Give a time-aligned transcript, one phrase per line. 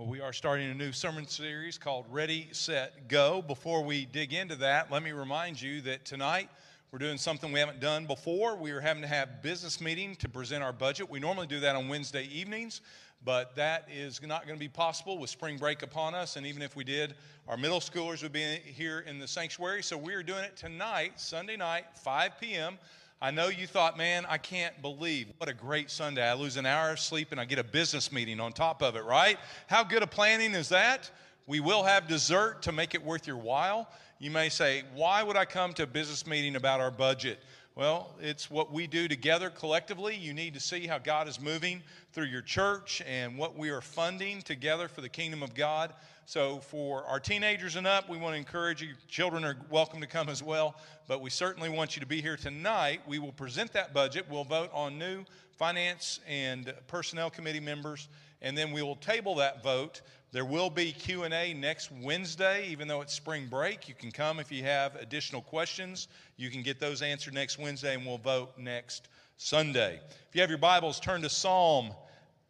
[0.00, 3.42] Well, we are starting a new sermon series called Ready, Set, Go.
[3.42, 6.48] Before we dig into that, let me remind you that tonight
[6.90, 8.56] we're doing something we haven't done before.
[8.56, 11.10] We are having to have business meeting to present our budget.
[11.10, 12.80] We normally do that on Wednesday evenings,
[13.26, 16.36] but that is not going to be possible with spring break upon us.
[16.36, 17.12] And even if we did,
[17.46, 19.82] our middle schoolers would be here in the sanctuary.
[19.82, 22.78] So we are doing it tonight, Sunday night, 5 p.m.
[23.22, 26.26] I know you thought, man, I can't believe what a great Sunday.
[26.26, 28.96] I lose an hour of sleep and I get a business meeting on top of
[28.96, 29.36] it, right?
[29.66, 31.10] How good a planning is that?
[31.46, 33.90] We will have dessert to make it worth your while.
[34.18, 37.40] You may say, Why would I come to a business meeting about our budget?
[37.74, 40.16] Well, it's what we do together collectively.
[40.16, 43.82] You need to see how God is moving through your church and what we are
[43.82, 45.92] funding together for the kingdom of God.
[46.30, 48.90] So, for our teenagers and up, we want to encourage you.
[49.08, 50.76] Children are welcome to come as well,
[51.08, 53.00] but we certainly want you to be here tonight.
[53.04, 54.26] We will present that budget.
[54.30, 55.24] We'll vote on new
[55.58, 58.06] finance and personnel committee members,
[58.42, 63.00] and then we will table that vote there will be Q&A next Wednesday, even though
[63.00, 63.88] it's spring break.
[63.88, 66.06] You can come if you have additional questions.
[66.36, 69.98] You can get those answered next Wednesday, and we'll vote next Sunday.
[70.28, 71.90] If you have your Bibles, turn to Psalm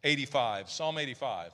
[0.03, 0.69] 85.
[0.69, 1.53] Psalm 85.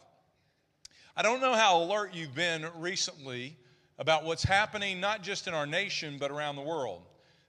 [1.17, 3.57] I don't know how alert you've been recently
[3.97, 7.01] about what's happening not just in our nation, but around the world.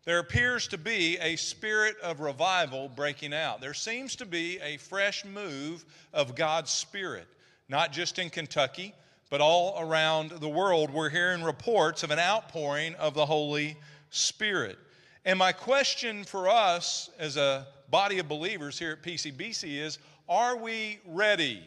[0.06, 3.60] There appears to be a spirit of revival breaking out.
[3.60, 7.28] There seems to be a fresh move of God's Spirit
[7.68, 8.94] not just in Kentucky,
[9.28, 10.90] but all around the world.
[10.90, 13.76] We're hearing reports of an outpouring of the Holy
[14.08, 14.78] Spirit.
[15.26, 20.56] And my question for us as a body of believers here at PCBC is are
[20.56, 21.62] we ready?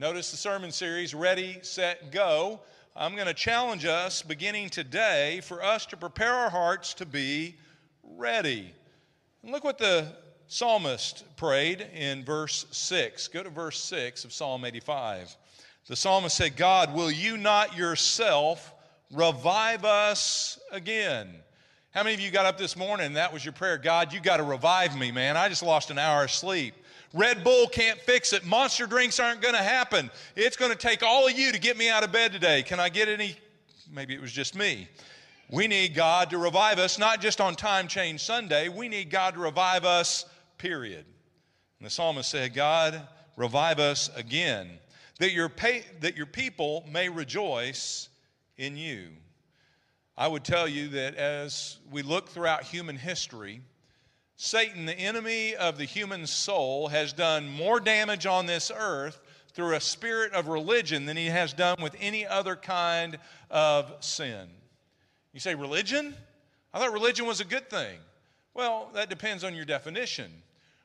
[0.00, 2.60] Notice the sermon series, Ready, Set, Go.
[2.94, 7.56] I'm going to challenge us beginning today for us to prepare our hearts to be
[8.04, 8.72] ready.
[9.42, 10.06] And look what the
[10.46, 13.26] psalmist prayed in verse 6.
[13.26, 15.36] Go to verse 6 of Psalm 85.
[15.88, 18.72] The psalmist said, God, will you not yourself
[19.12, 21.28] revive us again?
[21.90, 23.78] How many of you got up this morning and that was your prayer?
[23.78, 25.36] God, you got to revive me, man.
[25.36, 26.76] I just lost an hour of sleep.
[27.14, 28.44] Red Bull can't fix it.
[28.44, 30.10] Monster drinks aren't going to happen.
[30.36, 32.62] It's going to take all of you to get me out of bed today.
[32.62, 33.36] Can I get any?
[33.90, 34.88] Maybe it was just me.
[35.50, 38.68] We need God to revive us, not just on Time Change Sunday.
[38.68, 40.26] We need God to revive us
[40.58, 41.06] period.
[41.78, 43.00] And the psalmist said, God,
[43.36, 44.68] revive us again,
[45.18, 48.10] that your, pay, that your people may rejoice
[48.58, 49.08] in you.
[50.16, 53.62] I would tell you that as we look throughout human history,
[54.40, 59.20] Satan, the enemy of the human soul, has done more damage on this earth
[59.52, 63.18] through a spirit of religion than he has done with any other kind
[63.50, 64.48] of sin.
[65.32, 66.14] You say, religion?
[66.72, 67.98] I thought religion was a good thing.
[68.54, 70.30] Well, that depends on your definition.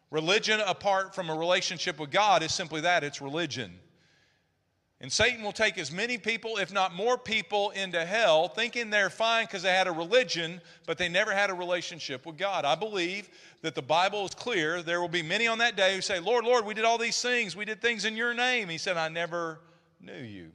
[0.10, 3.80] Religion apart from a relationship with God is simply that it's religion.
[5.04, 9.10] And Satan will take as many people, if not more people, into hell thinking they're
[9.10, 12.64] fine because they had a religion, but they never had a relationship with God.
[12.64, 13.30] I believe
[13.64, 14.82] that the Bible is clear.
[14.82, 17.22] There will be many on that day who say, Lord, Lord, we did all these
[17.22, 17.54] things.
[17.54, 18.70] We did things in your name.
[18.70, 19.60] He said, I never
[20.00, 20.52] knew you.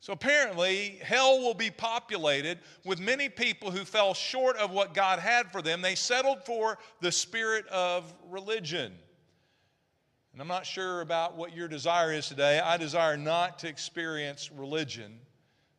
[0.00, 5.20] So apparently, hell will be populated with many people who fell short of what God
[5.20, 5.82] had for them.
[5.82, 8.92] They settled for the spirit of religion.
[10.32, 12.58] And I'm not sure about what your desire is today.
[12.58, 15.18] I desire not to experience religion,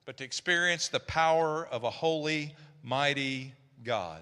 [0.06, 3.54] but to experience the power of a holy, mighty
[3.84, 4.22] God.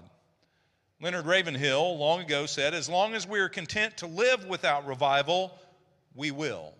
[1.02, 5.52] Leonard Ravenhill long ago said, As long as we are content to live without revival,
[6.14, 6.72] we will.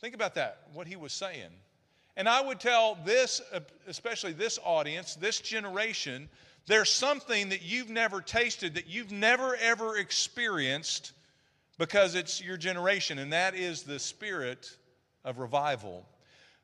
[0.00, 1.50] Think about that, what he was saying.
[2.16, 3.40] And I would tell this,
[3.86, 6.28] especially this audience, this generation,
[6.66, 11.12] there's something that you've never tasted, that you've never ever experienced
[11.78, 14.76] because it's your generation, and that is the spirit
[15.24, 16.06] of revival.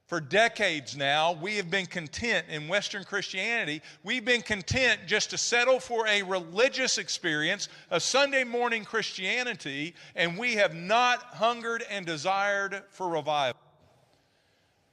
[0.07, 3.81] For decades now, we have been content in Western Christianity.
[4.03, 10.37] We've been content just to settle for a religious experience, a Sunday morning Christianity, and
[10.37, 13.59] we have not hungered and desired for revival.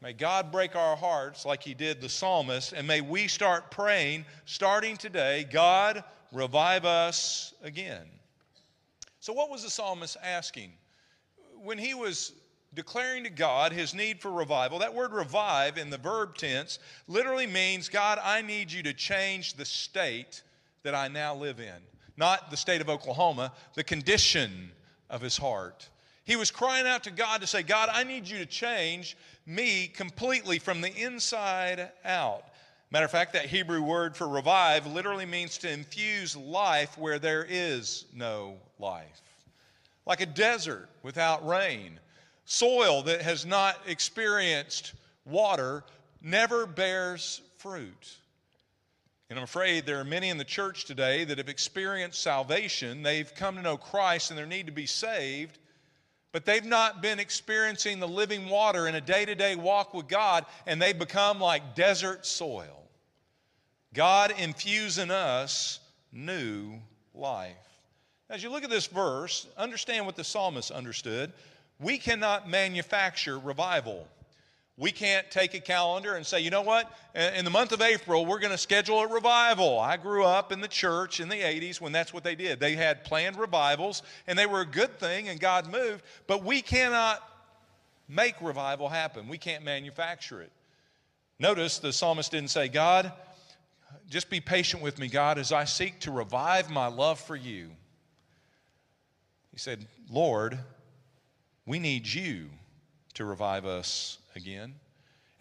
[0.01, 4.25] May God break our hearts like He did the psalmist, and may we start praying,
[4.45, 6.01] starting today, God,
[6.31, 8.05] revive us again.
[9.19, 10.71] So, what was the psalmist asking?
[11.61, 12.33] When he was
[12.73, 14.79] declaring to God his need for revival.
[14.79, 19.55] That word revive in the verb tense literally means, God, I need you to change
[19.55, 20.43] the state
[20.83, 21.81] that I now live in.
[22.17, 24.71] Not the state of Oklahoma, the condition
[25.09, 25.89] of his heart.
[26.25, 29.17] He was crying out to God to say, God, I need you to change
[29.47, 32.43] me completely from the inside out.
[32.91, 37.45] Matter of fact, that Hebrew word for revive literally means to infuse life where there
[37.47, 39.21] is no life.
[40.05, 41.99] Like a desert without rain
[42.51, 44.93] Soil that has not experienced
[45.23, 45.83] water
[46.19, 48.17] never bears fruit.
[49.29, 53.03] And I'm afraid there are many in the church today that have experienced salvation.
[53.03, 55.59] They've come to know Christ and they need to be saved,
[56.31, 60.07] but they've not been experiencing the living water in a day to day walk with
[60.07, 62.89] God, and they've become like desert soil.
[63.93, 66.79] God infuse in us new
[67.13, 67.68] life.
[68.29, 71.33] As you look at this verse, understand what the psalmist understood.
[71.79, 74.07] We cannot manufacture revival.
[74.77, 78.25] We can't take a calendar and say, you know what, in the month of April,
[78.25, 79.79] we're going to schedule a revival.
[79.79, 82.59] I grew up in the church in the 80s when that's what they did.
[82.59, 86.61] They had planned revivals, and they were a good thing, and God moved, but we
[86.61, 87.21] cannot
[88.07, 89.27] make revival happen.
[89.27, 90.51] We can't manufacture it.
[91.39, 93.11] Notice the psalmist didn't say, God,
[94.09, 97.71] just be patient with me, God, as I seek to revive my love for you.
[99.59, 100.57] He said, Lord,
[101.65, 102.47] we need you
[103.15, 104.73] to revive us again.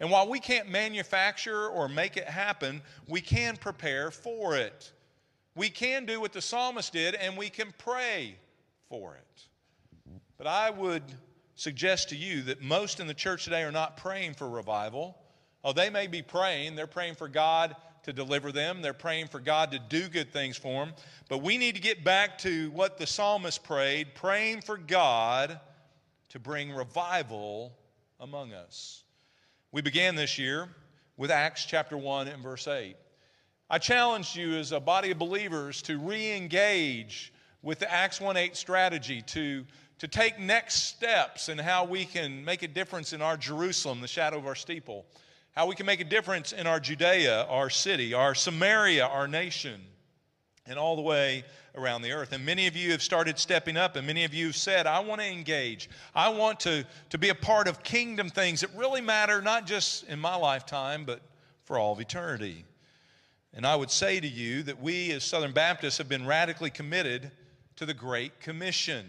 [0.01, 4.91] And while we can't manufacture or make it happen, we can prepare for it.
[5.55, 8.35] We can do what the psalmist did, and we can pray
[8.89, 9.47] for it.
[10.37, 11.03] But I would
[11.55, 15.17] suggest to you that most in the church today are not praying for revival.
[15.63, 17.73] Oh, they may be praying, they're praying for God
[18.03, 20.93] to deliver them, they're praying for God to do good things for them.
[21.27, 25.59] But we need to get back to what the psalmist prayed praying for God
[26.29, 27.73] to bring revival
[28.19, 29.03] among us.
[29.71, 30.69] We began this year
[31.17, 32.95] with Acts chapter 1 and verse 8.
[33.69, 37.31] I challenged you as a body of believers to re engage
[37.61, 39.65] with the Acts 1 8 strategy, to,
[39.99, 44.07] to take next steps in how we can make a difference in our Jerusalem, the
[44.07, 45.05] shadow of our steeple,
[45.59, 49.81] how we can make a difference in our Judea, our city, our Samaria, our nation,
[50.65, 51.43] and all the way
[51.75, 52.31] around the earth.
[52.31, 55.01] And many of you have started stepping up, and many of you have said, I
[55.01, 55.89] want to engage.
[56.15, 60.05] I want to, to be a part of kingdom things that really matter, not just
[60.05, 61.19] in my lifetime, but
[61.65, 62.63] for all of eternity.
[63.53, 67.31] And I would say to you that we as Southern Baptists have been radically committed
[67.75, 69.05] to the Great Commission.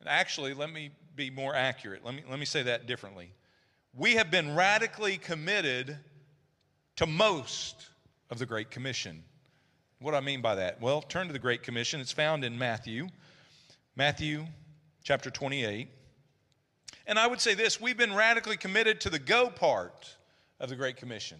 [0.00, 2.04] And actually, let me be more accurate.
[2.04, 3.30] Let me, let me say that differently.
[3.92, 5.98] We have been radically committed
[6.96, 7.88] to most
[8.30, 9.24] of the Great Commission.
[9.98, 10.80] What do I mean by that?
[10.80, 12.00] Well, turn to the Great Commission.
[12.00, 13.08] It's found in Matthew,
[13.96, 14.46] Matthew
[15.02, 15.88] chapter 28.
[17.08, 20.14] And I would say this we've been radically committed to the go part
[20.60, 21.38] of the Great Commission.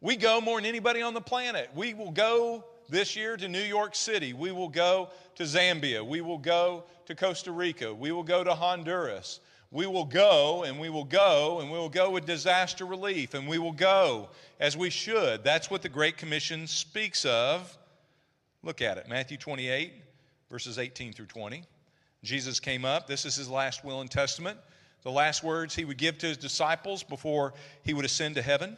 [0.00, 1.70] We go more than anybody on the planet.
[1.72, 4.32] We will go this year to New York City.
[4.32, 6.04] We will go to Zambia.
[6.04, 7.94] We will go to Costa Rica.
[7.94, 9.38] We will go to Honduras.
[9.70, 13.48] We will go and we will go and we will go with disaster relief and
[13.48, 14.28] we will go
[14.60, 15.42] as we should.
[15.42, 17.76] That's what the Great Commission speaks of.
[18.62, 19.92] Look at it Matthew 28,
[20.50, 21.64] verses 18 through 20.
[22.22, 23.06] Jesus came up.
[23.06, 24.58] This is his last will and testament,
[25.02, 28.76] the last words he would give to his disciples before he would ascend to heaven.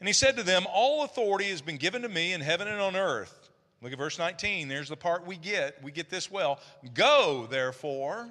[0.00, 2.80] And he said to them, All authority has been given to me in heaven and
[2.80, 3.50] on earth.
[3.80, 4.68] Look at verse 19.
[4.68, 5.82] There's the part we get.
[5.82, 6.60] We get this well.
[6.94, 8.28] Go, therefore.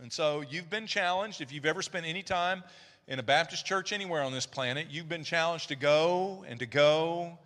[0.00, 1.40] And so you've been challenged.
[1.40, 2.64] If you've ever spent any time
[3.06, 6.66] in a Baptist church anywhere on this planet, you've been challenged to go and to
[6.66, 7.38] go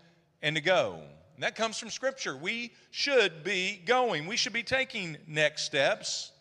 [0.43, 1.01] and to go.
[1.35, 2.37] And that comes from Scripture.
[2.37, 6.33] We should be going, we should be taking next steps.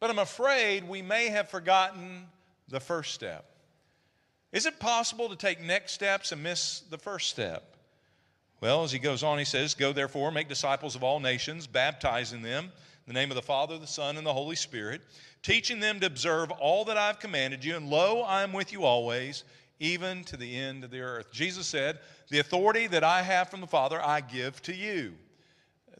[0.00, 2.26] But I'm afraid we may have forgotten
[2.68, 3.44] the first step.
[4.50, 7.76] Is it possible to take next steps and miss the first step?
[8.60, 12.42] Well, as he goes on, he says, Go therefore, make disciples of all nations, baptizing
[12.42, 12.72] them
[13.06, 15.00] in the name of the Father, the Son, and the Holy Spirit,
[15.42, 18.84] teaching them to observe all that I've commanded you, and lo, I am with you
[18.84, 19.44] always,
[19.80, 21.32] even to the end of the earth.
[21.32, 21.98] Jesus said,
[22.30, 25.14] The authority that I have from the Father, I give to you.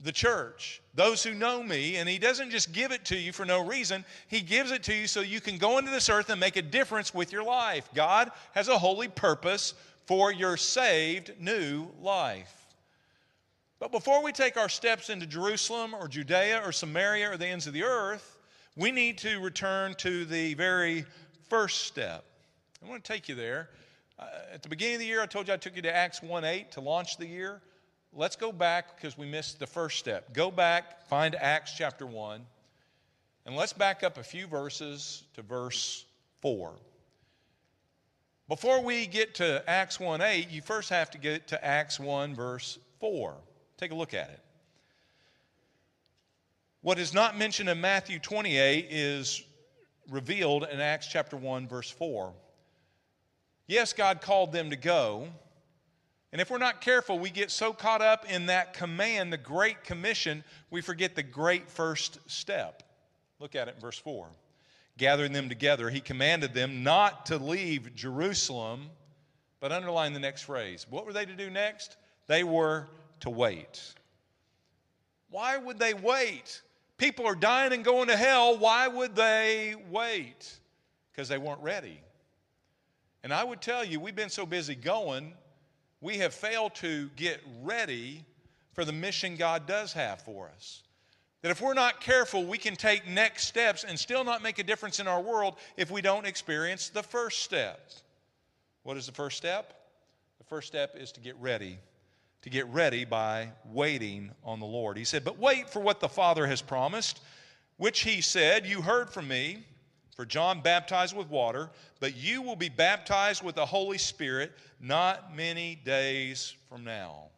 [0.01, 3.45] The church, those who know me, and He doesn't just give it to you for
[3.45, 6.39] no reason, He gives it to you so you can go into this earth and
[6.39, 7.89] make a difference with your life.
[7.95, 9.75] God has a holy purpose
[10.07, 12.62] for your saved new life.
[13.83, 17.67] But before we take our steps into Jerusalem or Judea or Samaria or the ends
[17.67, 18.37] of the earth,
[18.77, 21.05] we need to return to the very
[21.49, 22.25] first step.
[22.81, 23.71] I want to take you there.
[24.21, 26.23] Uh, at the beginning of the year, I told you I took you to Acts
[26.23, 27.61] 1 8 to launch the year.
[28.13, 30.33] Let's go back because we missed the first step.
[30.33, 32.41] Go back, find Acts chapter 1,
[33.47, 36.05] and let's back up a few verses to verse
[36.41, 36.73] 4.
[38.47, 42.37] Before we get to Acts 1 8, you first have to get to Acts 1
[42.37, 43.35] verse 4.
[43.83, 44.39] Take a look at it.
[46.83, 49.43] What is not mentioned in Matthew 28 is
[50.09, 52.33] revealed in Acts chapter 1 verse 4.
[53.67, 55.27] Yes, God called them to go.
[56.31, 59.83] And if we're not careful, we get so caught up in that command, the Great
[59.83, 62.85] Commission, we forget the great first step.
[63.41, 64.29] Look at it in verse 4.
[64.97, 68.91] gathering them together, he commanded them not to leave Jerusalem,
[69.59, 70.87] but underline the next phrase.
[70.89, 71.97] What were they to do next?
[72.29, 72.87] They were
[73.23, 73.95] to wait.
[75.31, 76.61] Why would they wait?
[76.99, 78.59] People are dying and going to hell.
[78.59, 80.59] Why would they wait?
[81.11, 82.01] Because they weren't ready.
[83.25, 85.33] And I would tell you, we've been so busy going,
[86.01, 88.25] we have failed to get ready
[88.73, 90.83] for the mission God does have for us.
[91.43, 94.63] That if we're not careful, we can take next steps and still not make a
[94.63, 97.91] difference in our world if we don't experience the first step.
[98.83, 99.75] What is the first step?
[100.39, 101.79] The first step is to get ready.
[102.43, 104.97] To get ready by waiting on the Lord.
[104.97, 107.21] He said, But wait for what the Father has promised,
[107.77, 109.65] which he said, You heard from me.
[110.17, 115.35] For John baptized with water, but you will be baptized with the Holy Spirit not
[115.35, 117.31] many days from now.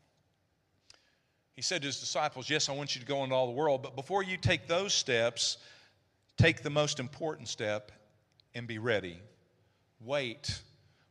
[1.55, 3.83] He said to his disciples, Yes, I want you to go into all the world,
[3.83, 5.59] but before you take those steps,
[6.37, 7.93] take the most important step
[8.55, 9.21] and be ready.
[10.01, 10.61] Wait.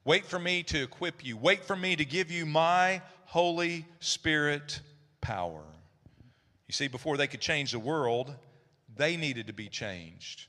[0.03, 1.37] Wait for me to equip you.
[1.37, 3.01] Wait for me to give you my
[3.33, 4.79] Holy Spirit
[5.19, 5.63] power.
[6.67, 8.31] You see, before they could change the world,
[8.95, 10.45] they needed to be changed.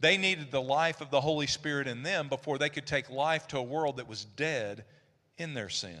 [0.00, 3.46] They needed the life of the Holy Spirit in them before they could take life
[3.46, 4.84] to a world that was dead
[5.38, 6.00] in their sin.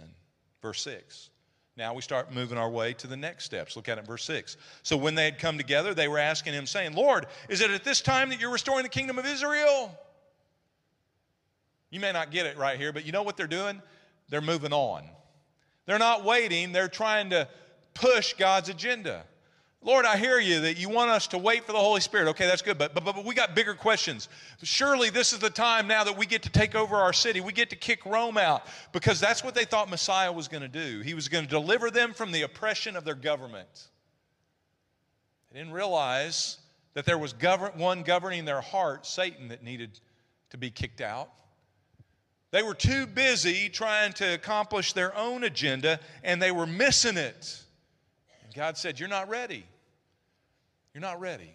[0.62, 1.30] Verse 6.
[1.76, 3.76] Now we start moving our way to the next steps.
[3.76, 4.56] Look at it, verse 6.
[4.82, 7.84] So when they had come together, they were asking him, saying, Lord, is it at
[7.84, 9.96] this time that you're restoring the kingdom of Israel?
[11.88, 13.80] You may not get it right here, but you know what they're doing?
[14.28, 15.08] They're moving on.
[15.86, 17.48] They're not waiting, they're trying to
[17.94, 19.24] push God's agenda.
[19.82, 22.28] Lord, I hear you that you want us to wait for the Holy Spirit.
[22.30, 24.28] Okay, that's good, but, but, but we got bigger questions.
[24.64, 27.40] Surely this is the time now that we get to take over our city.
[27.40, 30.68] We get to kick Rome out because that's what they thought Messiah was going to
[30.68, 31.02] do.
[31.02, 33.88] He was going to deliver them from the oppression of their government.
[35.52, 36.58] They didn't realize
[36.94, 40.00] that there was govern- one governing their heart, Satan, that needed
[40.50, 41.30] to be kicked out.
[42.56, 47.62] They were too busy trying to accomplish their own agenda and they were missing it.
[48.42, 49.66] And God said, You're not ready.
[50.94, 51.52] You're not ready.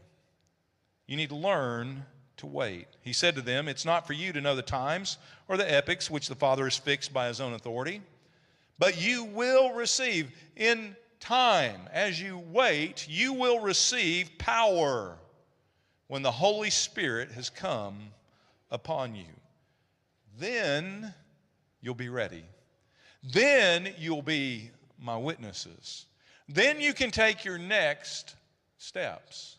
[1.08, 2.06] You need to learn
[2.38, 2.86] to wait.
[3.02, 5.18] He said to them, It's not for you to know the times
[5.48, 8.00] or the epochs which the Father has fixed by his own authority,
[8.78, 15.18] but you will receive in time, as you wait, you will receive power
[16.06, 17.98] when the Holy Spirit has come
[18.70, 19.26] upon you.
[20.40, 21.14] Then
[21.82, 22.44] you'll be ready.
[23.24, 26.06] Then you'll be my witnesses.
[26.48, 28.36] Then you can take your next
[28.78, 29.58] steps.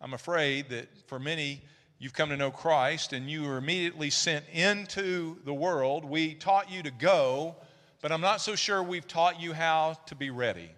[0.00, 1.62] I'm afraid that for many,
[1.98, 6.04] you've come to know Christ and you were immediately sent into the world.
[6.04, 7.56] We taught you to go,
[8.02, 10.70] but I'm not so sure we've taught you how to be ready.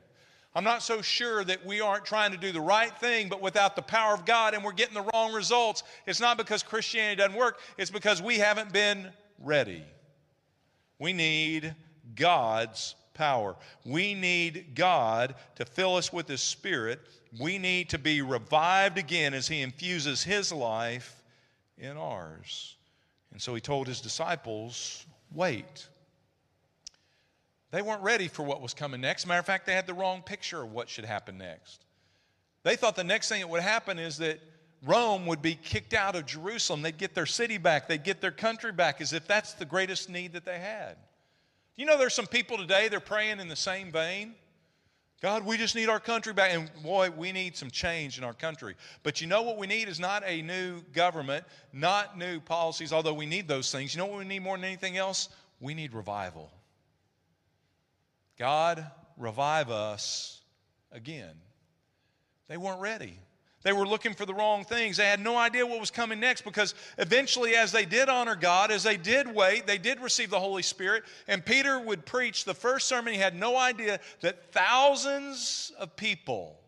[0.58, 3.76] I'm not so sure that we aren't trying to do the right thing, but without
[3.76, 5.84] the power of God and we're getting the wrong results.
[6.04, 9.84] It's not because Christianity doesn't work, it's because we haven't been ready.
[10.98, 11.76] We need
[12.16, 13.54] God's power.
[13.84, 17.02] We need God to fill us with His Spirit.
[17.38, 21.22] We need to be revived again as He infuses His life
[21.78, 22.74] in ours.
[23.30, 25.86] And so He told His disciples, wait.
[27.70, 29.26] They weren't ready for what was coming next.
[29.26, 31.84] matter of fact, they had the wrong picture of what should happen next.
[32.62, 34.40] They thought the next thing that would happen is that
[34.84, 36.82] Rome would be kicked out of Jerusalem.
[36.82, 40.08] They'd get their city back, they'd get their country back, as if that's the greatest
[40.08, 40.96] need that they had.
[41.76, 44.34] You know, there's some people today, they're praying in the same vein.
[45.20, 46.54] God, we just need our country back.
[46.54, 48.76] And boy, we need some change in our country.
[49.02, 53.14] But you know what we need is not a new government, not new policies, although
[53.14, 53.94] we need those things.
[53.94, 55.28] You know what we need more than anything else?
[55.60, 56.52] We need revival.
[58.38, 60.40] God, revive us
[60.92, 61.34] again.
[62.48, 63.18] They weren't ready.
[63.62, 64.96] They were looking for the wrong things.
[64.96, 68.70] They had no idea what was coming next because eventually, as they did honor God,
[68.70, 71.02] as they did wait, they did receive the Holy Spirit.
[71.26, 73.12] And Peter would preach the first sermon.
[73.12, 76.60] He had no idea that thousands of people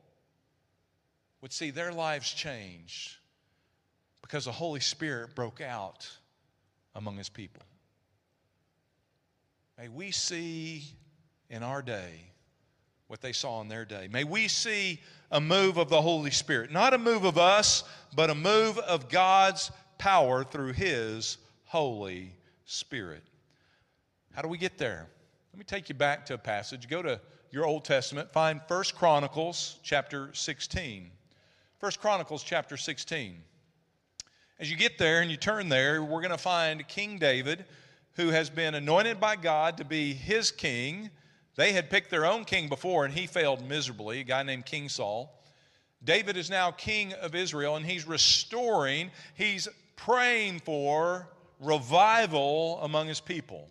[1.40, 3.20] would see their lives change
[4.20, 6.08] because the Holy Spirit broke out
[6.96, 7.62] among his people.
[9.78, 10.84] May we see
[11.50, 12.30] in our day
[13.10, 14.08] what they saw in their day.
[14.08, 15.00] May we see
[15.32, 16.70] a move of the Holy Spirit.
[16.70, 17.82] Not a move of us,
[18.14, 22.32] but a move of God's power through His Holy
[22.66, 23.24] Spirit.
[24.32, 25.08] How do we get there?
[25.52, 26.88] Let me take you back to a passage.
[26.88, 31.10] Go to your Old Testament, find 1 Chronicles chapter 16.
[31.80, 33.42] 1 Chronicles chapter 16.
[34.60, 37.64] As you get there and you turn there, we're going to find King David,
[38.12, 41.10] who has been anointed by God to be his king
[41.60, 44.88] they had picked their own king before, and he failed miserably, a guy named King
[44.88, 45.38] Saul.
[46.02, 51.28] David is now king of Israel, and he's restoring, he's praying for
[51.60, 53.68] revival among his people.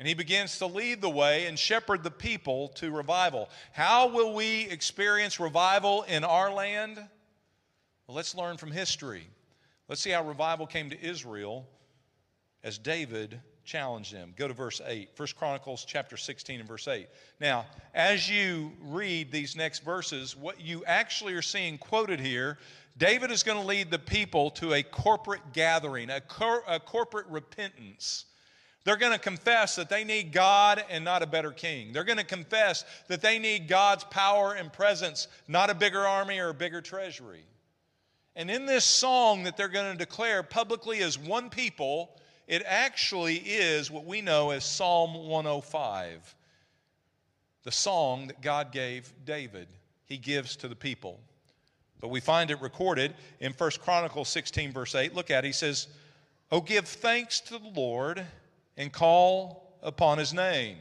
[0.00, 3.48] And he begins to lead the way and shepherd the people to revival.
[3.70, 6.96] How will we experience revival in our land?
[6.96, 9.28] Well, let's learn from history.
[9.88, 11.68] Let's see how revival came to Israel
[12.64, 14.34] as David challenged them.
[14.36, 15.10] Go to verse 8.
[15.16, 17.08] 1 Chronicles chapter 16 and verse 8.
[17.40, 22.58] Now, as you read these next verses, what you actually are seeing quoted here,
[22.98, 27.26] David is going to lead the people to a corporate gathering, a, cor- a corporate
[27.28, 28.26] repentance.
[28.84, 31.92] They're going to confess that they need God and not a better king.
[31.92, 36.38] They're going to confess that they need God's power and presence, not a bigger army
[36.38, 37.44] or a bigger treasury.
[38.34, 42.16] And in this song that they're going to declare publicly as one people,
[42.46, 46.34] it actually is what we know as Psalm 105,
[47.62, 49.68] the song that God gave David,
[50.06, 51.20] he gives to the people.
[52.00, 55.14] But we find it recorded in 1 Chronicles 16, verse 8.
[55.14, 55.48] Look at it.
[55.48, 55.86] He says,
[56.50, 58.26] Oh, give thanks to the Lord
[58.76, 60.78] and call upon his name.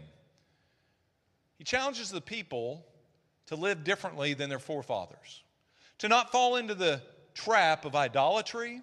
[1.57, 2.83] He challenges the people
[3.45, 5.43] to live differently than their forefathers,
[5.99, 7.01] to not fall into the
[7.35, 8.81] trap of idolatry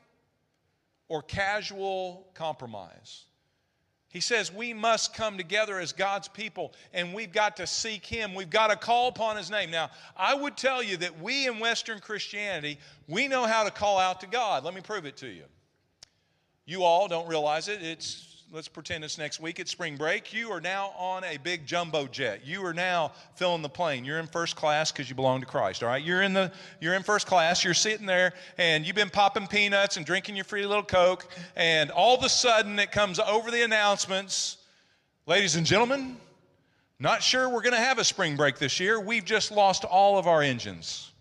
[1.08, 3.24] or casual compromise.
[4.10, 8.34] He says we must come together as God's people and we've got to seek Him.
[8.34, 9.70] We've got to call upon His name.
[9.70, 13.98] Now, I would tell you that we in Western Christianity, we know how to call
[13.98, 14.64] out to God.
[14.64, 15.44] Let me prove it to you.
[16.64, 17.82] You all don't realize it.
[17.82, 19.58] It's let's pretend it's next week.
[19.58, 20.32] It's spring break.
[20.32, 22.46] You are now on a big jumbo jet.
[22.46, 24.04] You are now filling the plane.
[24.04, 25.82] You're in first class because you belong to Christ.
[25.82, 26.02] All right.
[26.02, 26.50] You're in the
[26.80, 27.62] you're in first class.
[27.62, 31.26] You're sitting there and you've been popping peanuts and drinking your free little Coke.
[31.56, 34.58] And all of a sudden it comes over the announcements,
[35.26, 36.16] ladies and gentlemen.
[37.00, 38.98] Not sure we're going to have a spring break this year.
[38.98, 41.12] We've just lost all of our engines.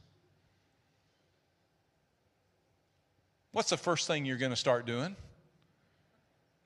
[3.51, 5.15] What's the first thing you're going to start doing?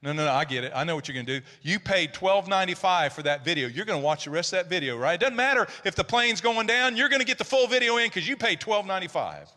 [0.03, 0.71] No, no, no, I get it.
[0.73, 1.45] I know what you're going to do.
[1.61, 3.67] You paid $12.95 for that video.
[3.67, 5.13] You're going to watch the rest of that video, right?
[5.13, 7.97] It doesn't matter if the plane's going down, you're going to get the full video
[7.97, 9.47] in because you paid $12.95.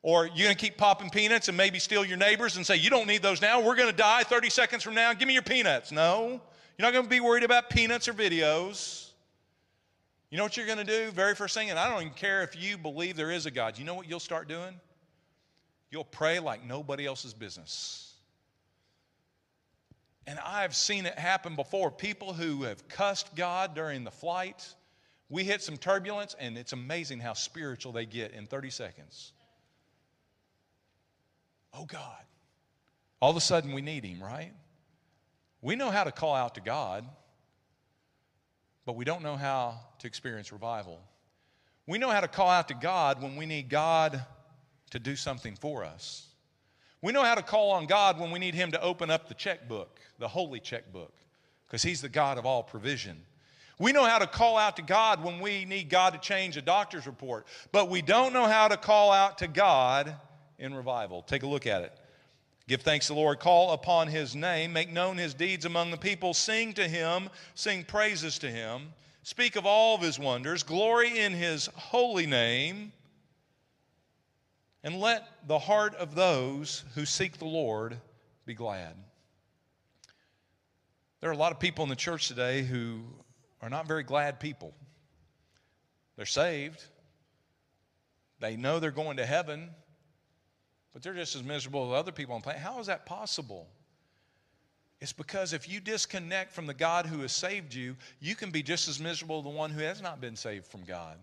[0.00, 2.90] Or you're going to keep popping peanuts and maybe steal your neighbors and say, You
[2.90, 3.60] don't need those now.
[3.60, 5.12] We're going to die 30 seconds from now.
[5.12, 5.90] Give me your peanuts.
[5.90, 6.40] No,
[6.78, 9.10] you're not going to be worried about peanuts or videos.
[10.30, 11.10] You know what you're going to do?
[11.10, 13.78] Very first thing, and I don't even care if you believe there is a God.
[13.78, 14.74] You know what you'll start doing?
[15.90, 18.05] You'll pray like nobody else's business.
[20.26, 21.90] And I've seen it happen before.
[21.90, 24.66] People who have cussed God during the flight,
[25.28, 29.32] we hit some turbulence, and it's amazing how spiritual they get in 30 seconds.
[31.72, 32.22] Oh, God.
[33.20, 34.52] All of a sudden, we need Him, right?
[35.62, 37.06] We know how to call out to God,
[38.84, 41.00] but we don't know how to experience revival.
[41.86, 44.24] We know how to call out to God when we need God
[44.90, 46.26] to do something for us.
[47.06, 49.34] We know how to call on God when we need Him to open up the
[49.34, 51.14] checkbook, the holy checkbook,
[51.64, 53.22] because He's the God of all provision.
[53.78, 56.62] We know how to call out to God when we need God to change a
[56.62, 60.16] doctor's report, but we don't know how to call out to God
[60.58, 61.22] in revival.
[61.22, 61.96] Take a look at it.
[62.66, 65.96] Give thanks to the Lord, call upon His name, make known His deeds among the
[65.96, 68.92] people, sing to Him, sing praises to Him,
[69.22, 72.90] speak of all of His wonders, glory in His holy name
[74.86, 77.98] and let the heart of those who seek the Lord
[78.46, 78.94] be glad.
[81.20, 83.00] There are a lot of people in the church today who
[83.60, 84.72] are not very glad people.
[86.14, 86.84] They're saved,
[88.38, 89.70] they know they're going to heaven,
[90.92, 92.62] but they're just as miserable as other people on planet.
[92.62, 93.66] How is that possible?
[95.00, 98.62] It's because if you disconnect from the God who has saved you, you can be
[98.62, 101.18] just as miserable as the one who has not been saved from God.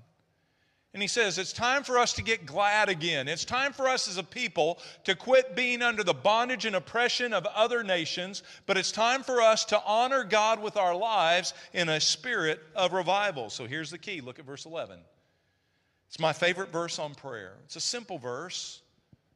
[0.93, 3.27] And he says, It's time for us to get glad again.
[3.27, 7.33] It's time for us as a people to quit being under the bondage and oppression
[7.33, 11.89] of other nations, but it's time for us to honor God with our lives in
[11.89, 13.49] a spirit of revival.
[13.49, 14.99] So here's the key look at verse 11.
[16.09, 17.53] It's my favorite verse on prayer.
[17.65, 18.83] It's a simple verse,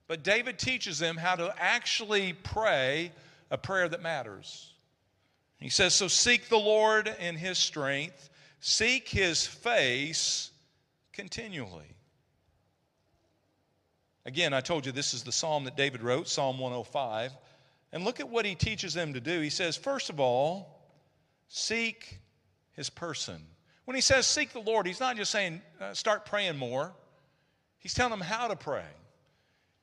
[0.08, 3.12] but David teaches them how to actually pray
[3.50, 4.74] a prayer that matters.
[5.60, 10.52] He says, So seek the Lord in his strength, seek his face
[11.18, 11.96] continually.
[14.26, 17.32] Again, I told you this is the psalm that David wrote, Psalm 105.
[17.92, 19.40] And look at what he teaches them to do.
[19.42, 20.80] He says, first of all,
[21.50, 22.20] seek
[22.74, 23.42] his person.
[23.86, 26.94] When he says seek the Lord, he's not just saying uh, start praying more,
[27.80, 28.86] he's telling them how to pray.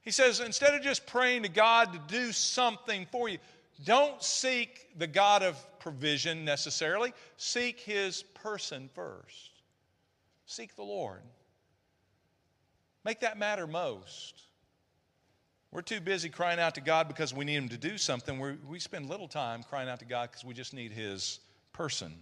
[0.03, 3.39] He says, instead of just praying to God to do something for you,
[3.85, 9.54] don't seek the God of provision necessarily, seek his person first.
[10.47, 11.23] Seek the Lord.
[13.05, 14.43] Make that matter most.
[15.71, 18.39] We're too busy crying out to God because we need Him to do something.
[18.39, 21.41] we we spend little time crying out to God because we just need His
[21.73, 22.13] person.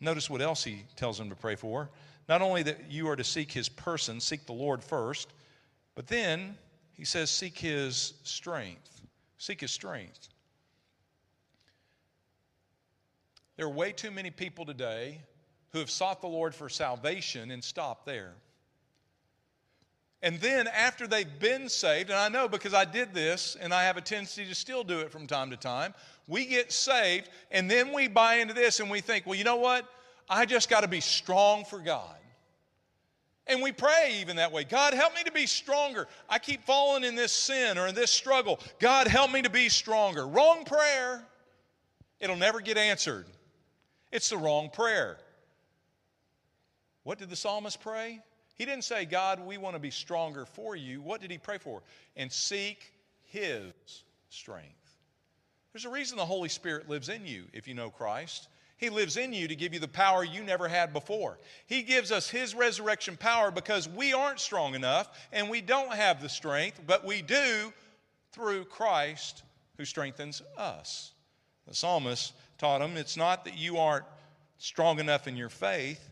[0.00, 1.90] Notice what else He tells them to pray for.
[2.28, 5.28] Not only that you are to seek His person, seek the Lord first,
[5.94, 6.56] but then
[6.94, 9.02] He says, seek His strength.
[9.36, 10.30] Seek His strength.
[13.56, 15.20] There are way too many people today
[15.74, 18.34] who have sought the Lord for salvation and stopped there.
[20.22, 23.82] And then after they've been saved, and I know because I did this and I
[23.82, 25.92] have a tendency to still do it from time to time,
[26.28, 29.56] we get saved and then we buy into this and we think, well, you know
[29.56, 29.84] what?
[30.30, 32.16] I just got to be strong for God.
[33.48, 36.06] And we pray even that way God, help me to be stronger.
[36.30, 38.60] I keep falling in this sin or in this struggle.
[38.78, 40.24] God, help me to be stronger.
[40.24, 41.26] Wrong prayer.
[42.20, 43.26] It'll never get answered.
[44.12, 45.18] It's the wrong prayer.
[47.04, 48.20] What did the psalmist pray?
[48.56, 51.00] He didn't say, God, we want to be stronger for you.
[51.00, 51.82] What did he pray for?
[52.16, 52.92] And seek
[53.26, 53.72] his
[54.28, 54.68] strength.
[55.72, 58.48] There's a reason the Holy Spirit lives in you if you know Christ.
[58.76, 61.38] He lives in you to give you the power you never had before.
[61.66, 66.20] He gives us His resurrection power because we aren't strong enough and we don't have
[66.20, 67.72] the strength, but we do
[68.32, 69.42] through Christ
[69.78, 71.12] who strengthens us.
[71.66, 74.04] The psalmist taught him it's not that you aren't
[74.58, 76.10] strong enough in your faith,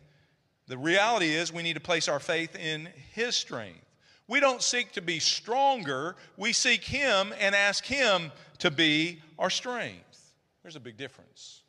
[0.67, 3.85] the reality is, we need to place our faith in His strength.
[4.27, 9.49] We don't seek to be stronger, we seek Him and ask Him to be our
[9.49, 10.31] strength.
[10.61, 11.61] There's a big difference.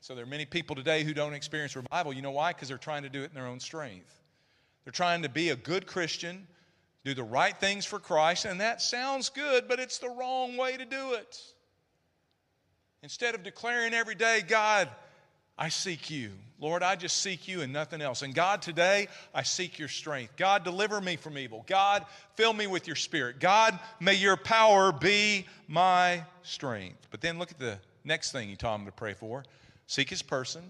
[0.00, 2.12] So, there are many people today who don't experience revival.
[2.12, 2.52] You know why?
[2.52, 4.12] Because they're trying to do it in their own strength.
[4.84, 6.46] They're trying to be a good Christian,
[7.04, 10.76] do the right things for Christ, and that sounds good, but it's the wrong way
[10.76, 11.40] to do it.
[13.02, 14.88] Instead of declaring every day, God,
[15.58, 16.30] I seek you.
[16.60, 18.22] Lord, I just seek you and nothing else.
[18.22, 20.36] And God, today, I seek your strength.
[20.36, 21.64] God, deliver me from evil.
[21.66, 23.40] God, fill me with your spirit.
[23.40, 27.08] God, may your power be my strength.
[27.10, 29.44] But then look at the next thing he taught him to pray for
[29.86, 30.62] seek his person,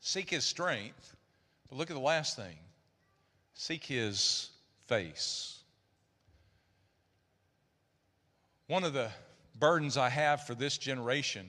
[0.00, 1.16] seek his strength.
[1.68, 2.56] But look at the last thing
[3.58, 4.50] seek his
[4.86, 5.58] face.
[8.68, 9.10] One of the
[9.58, 11.48] burdens I have for this generation,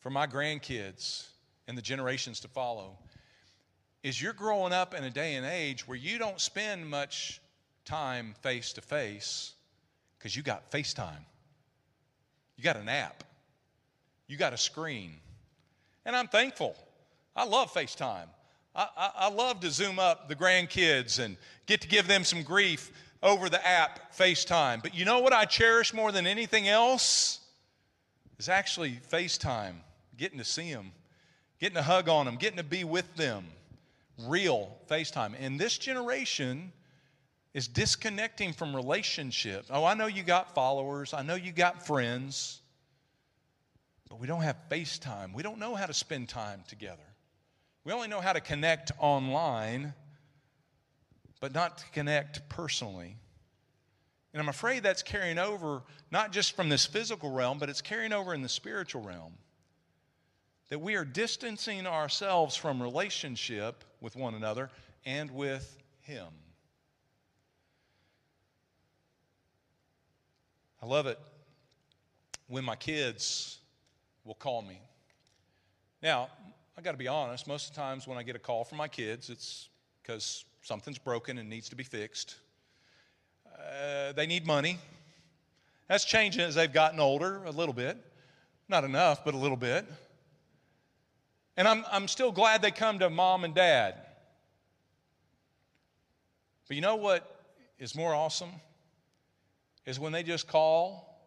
[0.00, 1.29] for my grandkids,
[1.70, 2.98] and the generations to follow
[4.02, 7.40] is you're growing up in a day and age where you don't spend much
[7.84, 9.52] time face to face
[10.18, 11.24] because you got FaceTime.
[12.56, 13.22] You got an app.
[14.26, 15.12] You got a screen.
[16.04, 16.74] And I'm thankful.
[17.36, 18.26] I love FaceTime.
[18.74, 22.42] I, I, I, love to zoom up the grandkids and get to give them some
[22.42, 22.90] grief
[23.22, 24.82] over the app FaceTime.
[24.82, 27.38] But you know what I cherish more than anything else?
[28.40, 29.74] Is actually FaceTime,
[30.16, 30.90] getting to see them
[31.60, 33.44] getting a hug on them, getting to be with them,
[34.26, 35.34] real FaceTime.
[35.38, 36.72] And this generation
[37.52, 39.68] is disconnecting from relationships.
[39.70, 42.62] Oh, I know you got followers, I know you got friends,
[44.08, 45.34] but we don't have FaceTime.
[45.34, 46.98] We don't know how to spend time together.
[47.84, 49.94] We only know how to connect online,
[51.40, 53.16] but not to connect personally.
[54.32, 58.12] And I'm afraid that's carrying over not just from this physical realm, but it's carrying
[58.12, 59.32] over in the spiritual realm
[60.70, 64.70] that we are distancing ourselves from relationship with one another
[65.04, 66.28] and with Him.
[70.82, 71.18] I love it
[72.46, 73.58] when my kids
[74.24, 74.80] will call me.
[76.02, 76.28] Now,
[76.78, 78.78] I got to be honest, most of the times when I get a call from
[78.78, 79.68] my kids, it's
[80.02, 82.36] because something's broken and needs to be fixed.
[83.54, 84.78] Uh, they need money.
[85.88, 87.98] That's changing as they've gotten older a little bit.
[88.68, 89.84] Not enough, but a little bit.
[91.60, 93.94] And I'm, I'm still glad they come to mom and dad.
[96.66, 98.48] But you know what is more awesome?
[99.84, 101.22] Is when they just call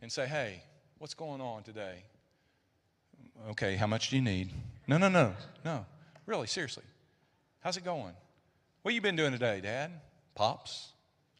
[0.00, 0.62] and say, hey,
[0.96, 2.04] what's going on today?
[3.50, 4.48] Okay, how much do you need?
[4.86, 5.84] No, no, no, no.
[6.24, 6.84] Really, seriously.
[7.60, 8.14] How's it going?
[8.80, 9.90] What you been doing today, Dad?
[10.34, 10.88] Pops?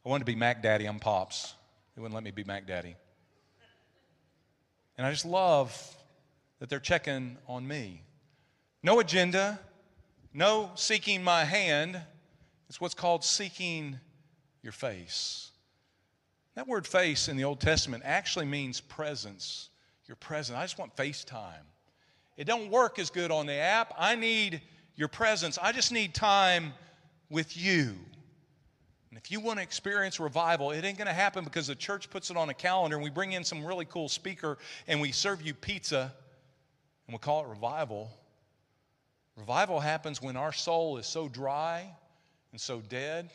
[0.05, 0.85] I wanted to be Mac Daddy.
[0.85, 1.55] I'm Pops.
[1.97, 2.97] They wouldn't let me be Mac Daddy.
[4.99, 5.75] And I just love
[6.65, 8.01] that they're checking on me.
[8.83, 9.61] No agenda,
[10.33, 12.01] no seeking my hand.
[12.71, 14.01] It's what's called seeking
[14.63, 15.51] your face.
[16.55, 19.69] That word face in the Old Testament actually means presence.
[20.07, 20.57] Your presence.
[20.57, 21.67] I just want FaceTime.
[22.39, 23.93] It don't work as good on the app.
[23.99, 24.63] I need
[24.97, 25.59] your presence.
[25.61, 26.73] I just need time
[27.29, 27.95] with you.
[29.11, 32.09] And if you want to experience revival, it ain't going to happen because the church
[32.09, 34.57] puts it on a calendar and we bring in some really cool speaker
[34.89, 36.11] and we serve you pizza
[37.07, 38.11] and we call it revival.
[39.37, 41.91] Revival happens when our soul is so dry
[42.53, 43.31] and so dead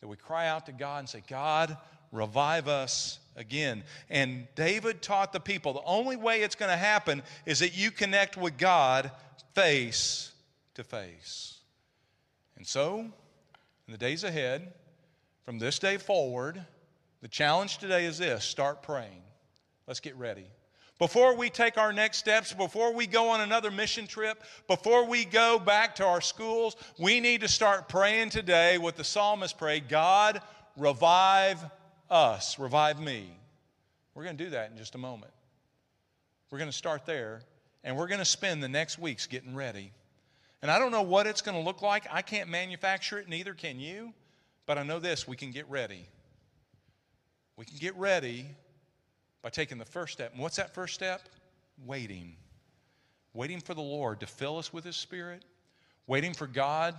[0.00, 1.76] that we cry out to God and say, God,
[2.10, 3.84] revive us again.
[4.10, 7.90] And David taught the people the only way it's going to happen is that you
[7.90, 9.10] connect with God
[9.54, 10.32] face
[10.74, 11.58] to face.
[12.56, 14.72] And so, in the days ahead,
[15.44, 16.64] from this day forward,
[17.20, 19.22] the challenge today is this start praying.
[19.86, 20.46] Let's get ready.
[21.02, 25.24] Before we take our next steps, before we go on another mission trip, before we
[25.24, 29.88] go back to our schools, we need to start praying today what the psalmist prayed
[29.88, 30.40] God,
[30.76, 31.58] revive
[32.08, 33.36] us, revive me.
[34.14, 35.32] We're going to do that in just a moment.
[36.52, 37.42] We're going to start there,
[37.82, 39.90] and we're going to spend the next weeks getting ready.
[40.62, 42.06] And I don't know what it's going to look like.
[42.12, 44.12] I can't manufacture it, neither can you.
[44.66, 46.06] But I know this we can get ready.
[47.56, 48.46] We can get ready
[49.42, 50.32] by taking the first step.
[50.32, 51.28] And what's that first step?
[51.84, 52.36] Waiting.
[53.34, 55.44] Waiting for the Lord to fill us with His Spirit,
[56.06, 56.94] waiting for God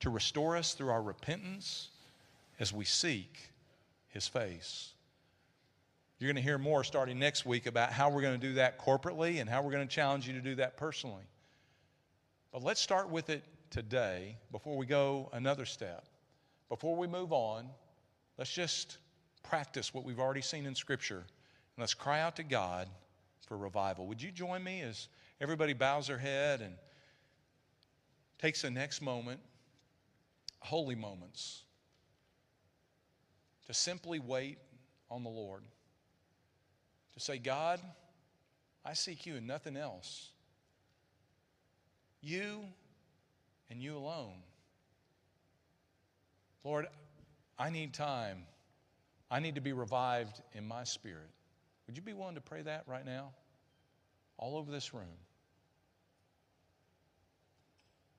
[0.00, 1.88] to restore us through our repentance
[2.60, 3.50] as we seek
[4.08, 4.92] His face.
[6.18, 8.78] You're going to hear more starting next week about how we're going to do that
[8.78, 11.22] corporately and how we're going to challenge you to do that personally.
[12.52, 16.06] But let's start with it today before we go another step.
[16.68, 17.68] Before we move on,
[18.36, 18.98] let's just
[19.42, 21.24] practice what we've already seen in Scripture.
[21.78, 22.88] And let's cry out to God
[23.46, 24.08] for revival.
[24.08, 25.06] Would you join me as
[25.40, 26.74] everybody bows their head and
[28.40, 29.38] takes the next moment,
[30.58, 31.62] holy moments,
[33.68, 34.58] to simply wait
[35.08, 35.62] on the Lord?
[37.14, 37.78] To say, God,
[38.84, 40.30] I seek you and nothing else.
[42.20, 42.64] You
[43.70, 44.42] and you alone.
[46.64, 46.88] Lord,
[47.56, 48.38] I need time.
[49.30, 51.30] I need to be revived in my spirit.
[51.88, 53.32] Would you be willing to pray that right now?
[54.36, 55.16] All over this room.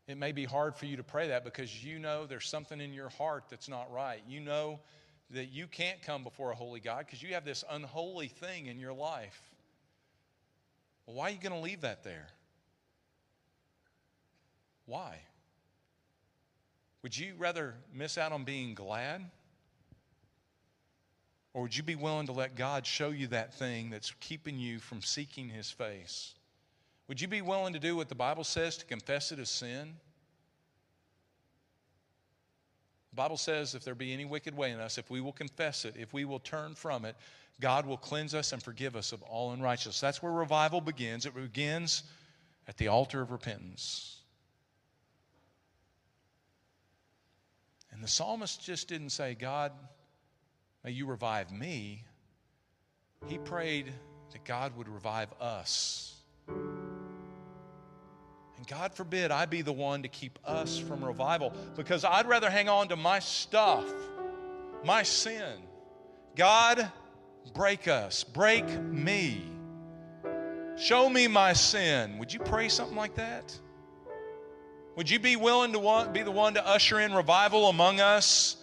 [0.08, 2.94] It may be hard for you to pray that because you know there's something in
[2.94, 4.22] your heart that's not right.
[4.28, 4.80] You know
[5.30, 8.80] that you can't come before a holy God because you have this unholy thing in
[8.80, 9.40] your life.
[11.06, 12.28] Well, why are you going to leave that there?
[14.88, 15.20] Why?
[17.04, 19.30] Would you rather miss out on being glad?
[21.54, 24.80] Or would you be willing to let God show you that thing that's keeping you
[24.80, 26.34] from seeking His face?
[27.08, 29.96] Would you be willing to do what the Bible says to confess it as sin?
[33.10, 35.86] The Bible says if there be any wicked way in us, if we will confess
[35.86, 37.16] it, if we will turn from it,
[37.60, 40.00] God will cleanse us and forgive us of all unrighteousness.
[40.00, 41.26] That's where revival begins.
[41.26, 42.04] It begins
[42.68, 44.18] at the altar of repentance.
[47.92, 49.72] And the psalmist just didn't say, God,
[50.84, 52.04] May you revive me.
[53.28, 53.92] He prayed
[54.32, 56.16] that God would revive us.
[56.48, 56.78] And
[58.68, 62.70] God forbid I be the one to keep us from revival because I'd rather hang
[62.70, 63.86] on to my stuff,
[64.84, 65.62] my sin.
[66.36, 66.92] God,
[67.54, 69.42] break us, break me.
[70.78, 72.18] Show me my sin.
[72.20, 73.58] Would you pray something like that?
[74.96, 78.58] Would you be willing to want, be the one to usher in revival among us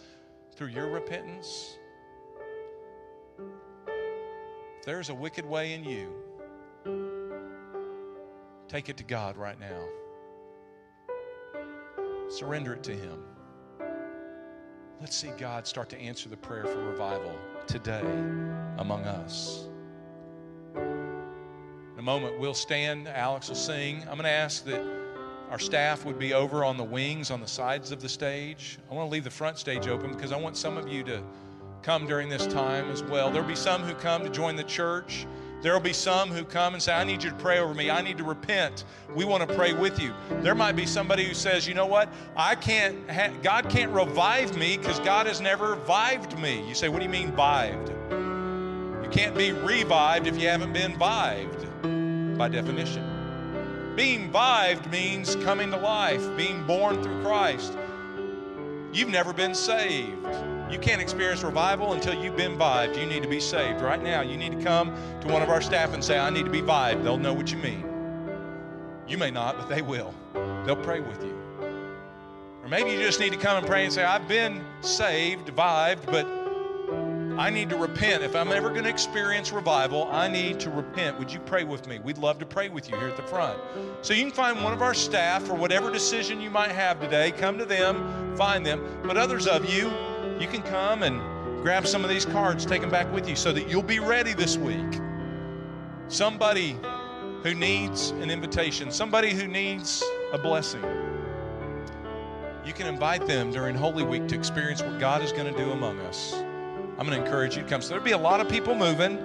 [0.54, 1.76] through your repentance?
[4.86, 6.12] There's a wicked way in you,
[8.68, 9.82] take it to God right now.
[12.28, 13.18] Surrender it to Him.
[15.00, 18.04] Let's see God start to answer the prayer for revival today
[18.78, 19.66] among us.
[20.76, 23.08] In a moment, we'll stand.
[23.08, 24.02] Alex will sing.
[24.02, 24.86] I'm going to ask that
[25.50, 28.78] our staff would be over on the wings on the sides of the stage.
[28.88, 31.22] I want to leave the front stage open because I want some of you to
[31.82, 33.30] come during this time as well.
[33.30, 35.26] There'll be some who come to join the church.
[35.62, 37.90] There'll be some who come and say, I need you to pray over me.
[37.90, 38.84] I need to repent.
[39.14, 40.12] We want to pray with you.
[40.42, 42.12] There might be somebody who says, you know what?
[42.36, 46.66] I can't, ha- God can't revive me because God has never revived me.
[46.68, 47.88] You say, what do you mean, vived?
[49.02, 53.94] You can't be revived if you haven't been vived by definition.
[53.96, 57.78] Being vived means coming to life, being born through Christ.
[58.92, 60.26] You've never been saved.
[60.70, 62.98] You can't experience revival until you've been vived.
[62.98, 63.80] You need to be saved.
[63.80, 66.44] Right now, you need to come to one of our staff and say, I need
[66.44, 67.04] to be vived.
[67.04, 67.84] They'll know what you mean.
[69.06, 70.12] You may not, but they will.
[70.64, 71.38] They'll pray with you.
[72.62, 76.06] Or maybe you just need to come and pray and say, I've been saved, vived,
[76.06, 76.26] but
[77.38, 78.24] I need to repent.
[78.24, 81.16] If I'm ever going to experience revival, I need to repent.
[81.20, 82.00] Would you pray with me?
[82.00, 83.60] We'd love to pray with you here at the front.
[84.02, 87.30] So you can find one of our staff for whatever decision you might have today.
[87.30, 88.84] Come to them, find them.
[89.04, 89.92] But others of you,
[90.40, 91.20] you can come and
[91.62, 94.34] grab some of these cards, take them back with you so that you'll be ready
[94.34, 95.00] this week.
[96.08, 96.76] Somebody
[97.42, 100.82] who needs an invitation, somebody who needs a blessing.
[102.64, 105.70] you can invite them during Holy Week to experience what God is going to do
[105.70, 106.34] among us.
[106.98, 107.80] I'm going to encourage you to come.
[107.80, 109.18] So there'll be a lot of people moving.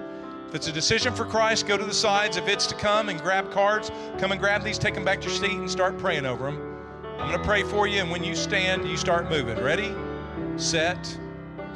[0.48, 2.38] If it's a decision for Christ, go to the sides.
[2.38, 5.30] If it's to come and grab cards, come and grab these, take them back to
[5.30, 6.78] your seat, and start praying over them.
[7.18, 9.58] I'm going to pray for you, and when you stand, you start moving.
[9.58, 9.94] Ready,
[10.58, 11.18] set,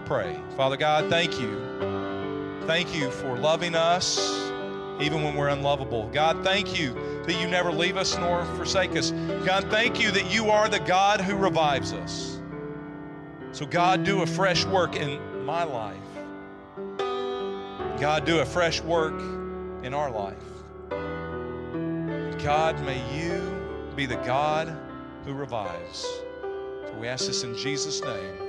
[0.06, 0.40] pray.
[0.56, 2.64] Father God, thank you.
[2.66, 4.46] Thank you for loving us
[5.00, 6.08] even when we're unlovable.
[6.10, 6.94] God, thank you
[7.26, 9.12] that you never leave us nor forsake us.
[9.46, 12.40] God, thank you that you are the God who revives us.
[13.52, 15.98] So, God, do a fresh work in my life.
[18.00, 19.20] God, do a fresh work
[19.84, 20.38] in our life.
[22.44, 23.42] God, may you
[23.96, 24.78] be the God
[25.26, 26.06] who revives.
[27.00, 28.44] We ask this in Jesus' name.